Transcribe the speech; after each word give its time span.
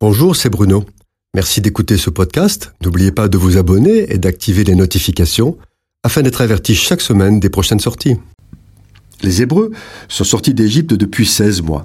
Bonjour, 0.00 0.36
c'est 0.36 0.48
Bruno. 0.48 0.84
Merci 1.34 1.60
d'écouter 1.60 1.96
ce 1.96 2.08
podcast. 2.08 2.72
N'oubliez 2.84 3.10
pas 3.10 3.26
de 3.26 3.36
vous 3.36 3.56
abonner 3.56 4.12
et 4.12 4.18
d'activer 4.18 4.62
les 4.62 4.76
notifications 4.76 5.58
afin 6.04 6.22
d'être 6.22 6.40
averti 6.40 6.76
chaque 6.76 7.00
semaine 7.00 7.40
des 7.40 7.50
prochaines 7.50 7.80
sorties. 7.80 8.14
Les 9.22 9.42
Hébreux 9.42 9.72
sont 10.06 10.22
sortis 10.22 10.54
d'Égypte 10.54 10.94
depuis 10.94 11.26
16 11.26 11.62
mois. 11.62 11.84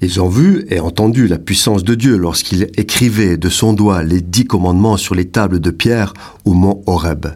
Ils 0.00 0.18
ont 0.22 0.30
vu 0.30 0.64
et 0.70 0.80
entendu 0.80 1.26
la 1.26 1.38
puissance 1.38 1.84
de 1.84 1.94
Dieu 1.94 2.16
lorsqu'il 2.16 2.70
écrivait 2.78 3.36
de 3.36 3.50
son 3.50 3.74
doigt 3.74 4.02
les 4.02 4.22
dix 4.22 4.46
commandements 4.46 4.96
sur 4.96 5.14
les 5.14 5.28
tables 5.28 5.60
de 5.60 5.70
pierre 5.70 6.14
au 6.46 6.54
mont 6.54 6.82
Horeb. 6.86 7.26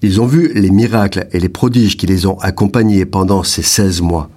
Ils 0.00 0.20
ont 0.20 0.26
vu 0.26 0.52
les 0.54 0.70
miracles 0.70 1.26
et 1.32 1.40
les 1.40 1.48
prodiges 1.48 1.96
qui 1.96 2.06
les 2.06 2.24
ont 2.26 2.38
accompagnés 2.38 3.04
pendant 3.04 3.42
ces 3.42 3.62
16 3.62 4.00
mois. 4.02 4.30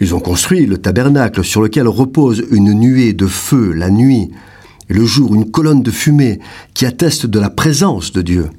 Ils 0.00 0.14
ont 0.14 0.20
construit 0.20 0.66
le 0.66 0.78
tabernacle 0.78 1.44
sur 1.44 1.60
lequel 1.60 1.88
repose 1.88 2.44
une 2.50 2.72
nuée 2.72 3.12
de 3.12 3.26
feu 3.26 3.72
la 3.72 3.90
nuit, 3.90 4.30
et 4.88 4.94
le 4.94 5.04
jour 5.04 5.34
une 5.34 5.50
colonne 5.50 5.82
de 5.82 5.90
fumée 5.90 6.38
qui 6.74 6.86
atteste 6.86 7.26
de 7.26 7.40
la 7.40 7.50
présence 7.50 8.12
de 8.12 8.22
Dieu. 8.22 8.50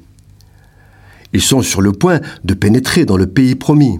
Ils 1.32 1.40
sont 1.40 1.62
sur 1.62 1.80
le 1.80 1.92
point 1.92 2.20
de 2.44 2.54
pénétrer 2.54 3.04
dans 3.04 3.16
le 3.16 3.26
pays 3.26 3.54
promis. 3.54 3.98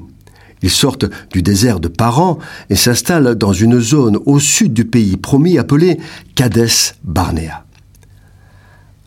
Ils 0.63 0.71
sortent 0.71 1.07
du 1.33 1.43
désert 1.43 1.81
de 1.81 1.89
Paran 1.89 2.39
et 2.69 2.77
s'installent 2.77 3.35
dans 3.35 3.53
une 3.53 3.81
zone 3.81 4.19
au 4.27 4.39
sud 4.39 4.75
du 4.75 4.85
pays 4.85 5.17
promis 5.17 5.59
appelée 5.59 5.99
Kades 6.35 6.95
Barnea. 7.03 7.65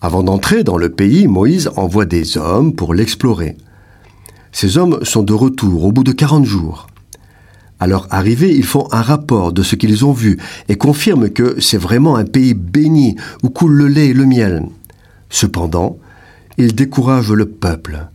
Avant 0.02 0.24
d'entrer 0.24 0.64
dans 0.64 0.78
le 0.78 0.90
pays, 0.90 1.28
Moïse 1.28 1.70
envoie 1.76 2.06
des 2.06 2.38
hommes 2.38 2.74
pour 2.74 2.94
l'explorer. 2.94 3.56
Ces 4.52 4.78
hommes 4.78 5.00
sont 5.04 5.24
de 5.24 5.34
retour 5.34 5.86
au 5.86 5.92
bout 5.92 6.04
de 6.04 6.12
40 6.12 6.46
jours. 6.46 6.88
À 7.84 7.88
leur 7.88 8.08
arrivée, 8.12 8.56
ils 8.56 8.64
font 8.64 8.88
un 8.94 9.02
rapport 9.02 9.52
de 9.52 9.62
ce 9.62 9.76
qu'ils 9.76 10.06
ont 10.06 10.14
vu 10.14 10.38
et 10.70 10.78
confirment 10.78 11.30
que 11.30 11.60
c'est 11.60 11.78
vraiment 11.78 12.16
un 12.16 12.24
pays 12.24 12.54
béni 12.54 13.18
où 13.44 13.50
coule 13.50 13.74
le 13.74 13.90
lait 13.90 14.08
et 14.08 14.14
le 14.14 14.26
miel. 14.26 14.64
Cependant, 15.30 15.98
ils 16.58 16.76
découragent 16.76 17.34
le 17.34 17.46
peuple 17.46 18.08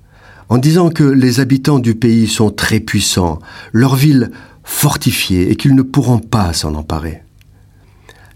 en 0.49 0.57
disant 0.57 0.89
que 0.89 1.05
les 1.05 1.41
habitants 1.41 1.81
du 1.81 1.95
pays 1.95 2.29
sont 2.29 2.51
très 2.51 2.81
puissants, 2.81 3.41
leur 3.75 3.95
ville 3.95 4.31
fortifiée 4.65 5.51
et 5.51 5.57
qu'ils 5.57 5.75
ne 5.75 5.83
pourront 5.83 6.19
pas 6.19 6.55
s'en 6.55 6.75
emparer. 6.75 7.23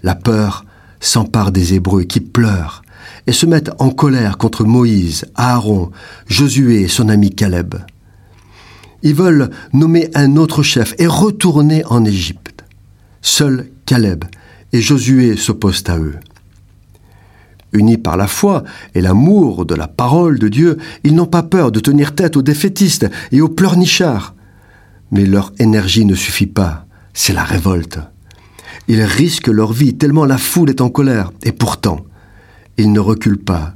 La 0.03 0.15
peur 0.15 0.67
s'empare 1.01 1.51
des 1.51 1.73
Hébreux 1.73 2.03
qui 2.03 2.21
pleurent 2.21 2.83
et 3.27 3.33
se 3.33 3.47
mettent 3.47 3.73
en 3.79 3.89
colère 3.89 4.37
contre 4.37 4.65
Moïse, 4.65 5.25
Aaron, 5.35 5.93
Josué 6.27 6.83
et 6.83 6.89
son 6.89 7.09
ami 7.09 7.31
Caleb. 7.31 7.77
Ils 9.03 9.15
veulent 9.15 9.51
nommer 9.73 10.11
un 10.15 10.37
autre 10.37 10.63
chef 10.63 10.95
et 10.99 11.07
retourner 11.07 11.85
en 11.87 12.05
Égypte. 12.05 12.65
Seul 13.21 13.69
Caleb 13.87 14.25
et 14.73 14.81
Josué 14.81 15.37
s'opposent 15.37 15.85
à 15.89 15.99
eux. 15.99 16.17
Unis 17.73 17.99
par 17.99 18.17
la 18.17 18.27
foi 18.27 18.65
et 18.95 19.01
l'amour 19.01 19.65
de 19.65 19.75
la 19.75 19.89
parole 19.89 20.39
de 20.39 20.49
Dieu, 20.49 20.79
ils 21.05 21.15
n'ont 21.15 21.27
pas 21.27 21.43
peur 21.43 21.73
de 21.73 21.81
tenir 21.81 22.15
tête 22.15 22.37
aux 22.37 22.43
défaitistes 22.43 23.09
et 23.33 23.41
aux 23.41 23.49
pleurnichards. 23.49 24.35
Mais 25.11 25.25
leur 25.25 25.53
énergie 25.59 26.05
ne 26.05 26.15
suffit 26.15 26.47
pas, 26.47 26.87
c'est 27.15 27.33
la 27.33 27.45
révolte. 27.45 27.99
Ils 28.89 29.03
risquent 29.03 29.49
leur 29.49 29.73
vie 29.73 29.95
tellement 29.95 30.25
la 30.25 30.39
foule 30.39 30.71
est 30.71 30.81
en 30.81 30.91
colère, 30.91 31.33
et 31.45 31.53
pourtant, 31.53 32.05
ils 32.77 32.93
ne 32.93 33.01
reculent 33.01 33.43
pas. 33.43 33.75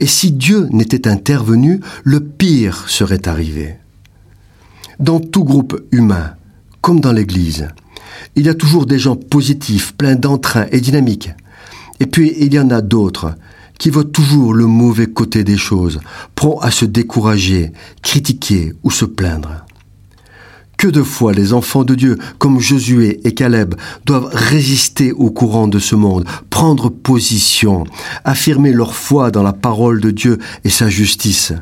Et 0.00 0.06
si 0.06 0.32
Dieu 0.32 0.68
n'était 0.70 1.08
intervenu, 1.08 1.80
le 2.02 2.20
pire 2.20 2.88
serait 2.88 3.26
arrivé. 3.28 3.76
Dans 5.00 5.18
tout 5.18 5.44
groupe 5.44 5.80
humain, 5.90 6.34
comme 6.80 7.00
dans 7.00 7.12
l'Église, 7.12 7.68
il 8.36 8.46
y 8.46 8.48
a 8.48 8.54
toujours 8.54 8.86
des 8.86 8.98
gens 8.98 9.16
positifs, 9.16 9.92
pleins 9.94 10.14
d'entrain 10.14 10.66
et 10.70 10.80
dynamiques. 10.80 11.30
Et 11.98 12.06
puis 12.06 12.32
il 12.38 12.54
y 12.54 12.60
en 12.60 12.70
a 12.70 12.80
d'autres 12.80 13.34
qui 13.78 13.90
voient 13.90 14.04
toujours 14.04 14.54
le 14.54 14.66
mauvais 14.66 15.08
côté 15.08 15.42
des 15.42 15.56
choses, 15.56 16.00
prompts 16.36 16.62
à 16.62 16.70
se 16.70 16.84
décourager, 16.84 17.72
critiquer 18.02 18.72
ou 18.84 18.90
se 18.90 19.04
plaindre. 19.04 19.64
Que 20.76 20.88
de 20.88 21.02
fois 21.02 21.32
les 21.32 21.52
enfants 21.52 21.84
de 21.84 21.94
Dieu, 21.94 22.18
comme 22.38 22.60
Josué 22.60 23.20
et 23.24 23.34
Caleb, 23.34 23.74
doivent 24.04 24.30
résister 24.32 25.12
au 25.12 25.30
courant 25.30 25.66
de 25.66 25.78
ce 25.78 25.96
monde, 25.96 26.24
prendre 26.50 26.88
position, 26.88 27.84
affirmer 28.24 28.72
leur 28.72 28.94
foi 28.94 29.30
dans 29.30 29.42
la 29.42 29.52
parole 29.52 30.00
de 30.00 30.10
Dieu 30.10 30.38
et 30.64 30.70
sa 30.70 30.88
justice. 30.88 31.52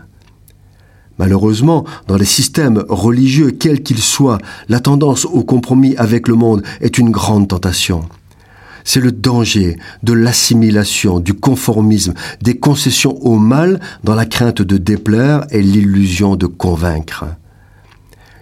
Malheureusement, 1.23 1.85
dans 2.09 2.17
les 2.17 2.25
systèmes 2.25 2.83
religieux, 2.89 3.53
quels 3.53 3.85
qu'ils 3.85 4.03
soient, 4.03 4.39
la 4.69 4.81
tendance 4.81 5.25
au 5.25 5.45
compromis 5.45 5.95
avec 5.97 6.27
le 6.27 6.35
monde 6.35 6.65
est 6.81 6.99
une 6.99 7.11
grande 7.11 7.47
tentation. 7.47 8.03
C'est 8.83 8.99
le 8.99 9.13
danger 9.13 9.77
de 10.03 10.15
l'assimilation, 10.15 11.21
du 11.21 11.33
conformisme, 11.33 12.15
des 12.43 12.57
concessions 12.57 13.25
au 13.25 13.39
mal 13.39 13.79
dans 14.03 14.17
la 14.17 14.27
crainte 14.27 14.63
de 14.63 14.79
déplaire 14.79 15.47
et 15.53 15.63
l'illusion 15.63 16.35
de 16.35 16.47
convaincre. 16.47 17.27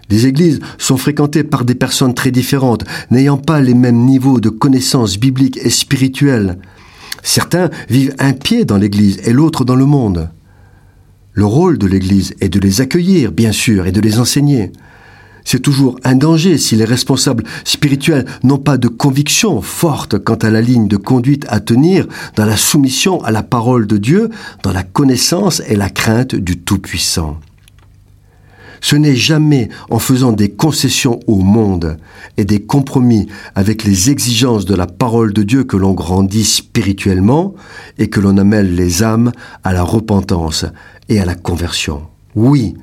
Les 0.08 0.26
églises 0.26 0.60
sont 0.78 0.96
fréquentées 0.96 1.44
par 1.44 1.66
des 1.66 1.74
personnes 1.74 2.14
très 2.14 2.30
différentes, 2.30 2.84
n'ayant 3.10 3.36
pas 3.36 3.60
les 3.60 3.74
mêmes 3.74 4.06
niveaux 4.06 4.40
de 4.40 4.48
connaissances 4.48 5.18
bibliques 5.18 5.60
et 5.62 5.68
spirituelles. 5.68 6.56
Certains 7.22 7.68
vivent 7.90 8.14
un 8.18 8.32
pied 8.32 8.64
dans 8.64 8.78
l'église 8.78 9.20
et 9.26 9.34
l'autre 9.34 9.66
dans 9.66 9.76
le 9.76 9.84
monde. 9.84 10.30
Le 11.40 11.46
rôle 11.46 11.78
de 11.78 11.86
l'Église 11.86 12.34
est 12.42 12.50
de 12.50 12.60
les 12.60 12.82
accueillir, 12.82 13.32
bien 13.32 13.50
sûr, 13.50 13.86
et 13.86 13.92
de 13.92 14.00
les 14.02 14.18
enseigner. 14.18 14.72
C'est 15.42 15.60
toujours 15.60 15.98
un 16.04 16.14
danger 16.14 16.58
si 16.58 16.76
les 16.76 16.84
responsables 16.84 17.44
spirituels 17.64 18.26
n'ont 18.42 18.58
pas 18.58 18.76
de 18.76 18.88
conviction 18.88 19.62
forte 19.62 20.18
quant 20.18 20.34
à 20.34 20.50
la 20.50 20.60
ligne 20.60 20.86
de 20.86 20.98
conduite 20.98 21.46
à 21.48 21.60
tenir 21.60 22.06
dans 22.36 22.44
la 22.44 22.58
soumission 22.58 23.24
à 23.24 23.30
la 23.30 23.42
parole 23.42 23.86
de 23.86 23.96
Dieu, 23.96 24.28
dans 24.62 24.72
la 24.72 24.82
connaissance 24.82 25.62
et 25.66 25.76
la 25.76 25.88
crainte 25.88 26.34
du 26.34 26.58
Tout-Puissant. 26.58 27.40
Ce 28.80 28.96
n'est 28.96 29.16
jamais 29.16 29.68
en 29.90 29.98
faisant 29.98 30.32
des 30.32 30.50
concessions 30.50 31.20
au 31.26 31.36
monde 31.36 31.98
et 32.36 32.44
des 32.44 32.60
compromis 32.60 33.26
avec 33.54 33.84
les 33.84 34.10
exigences 34.10 34.64
de 34.64 34.74
la 34.74 34.86
parole 34.86 35.32
de 35.32 35.42
Dieu 35.42 35.64
que 35.64 35.76
l'on 35.76 35.92
grandit 35.92 36.44
spirituellement 36.44 37.54
et 37.98 38.08
que 38.08 38.20
l'on 38.20 38.38
amène 38.38 38.74
les 38.74 39.02
âmes 39.02 39.32
à 39.64 39.72
la 39.72 39.82
repentance 39.82 40.64
et 41.08 41.20
à 41.20 41.24
la 41.24 41.34
conversion. 41.34 42.02
Oui, 42.34 42.74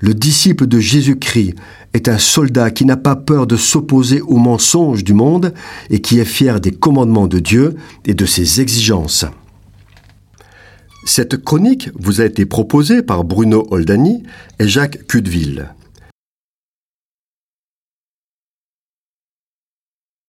le 0.00 0.14
disciple 0.14 0.66
de 0.66 0.80
Jésus-Christ 0.80 1.54
est 1.92 2.08
un 2.08 2.18
soldat 2.18 2.70
qui 2.70 2.84
n'a 2.84 2.96
pas 2.96 3.16
peur 3.16 3.46
de 3.46 3.56
s'opposer 3.56 4.20
aux 4.20 4.36
mensonges 4.36 5.04
du 5.04 5.12
monde 5.12 5.52
et 5.90 6.00
qui 6.00 6.18
est 6.18 6.24
fier 6.24 6.60
des 6.60 6.70
commandements 6.70 7.26
de 7.26 7.38
Dieu 7.38 7.76
et 8.06 8.14
de 8.14 8.26
ses 8.26 8.60
exigences. 8.60 9.26
Cette 11.04 11.38
chronique 11.38 11.90
vous 11.94 12.20
a 12.20 12.24
été 12.24 12.46
proposée 12.46 13.02
par 13.02 13.24
Bruno 13.24 13.66
Oldani 13.70 14.22
et 14.58 14.68
Jacques 14.68 15.06
Cudeville. 15.06 15.68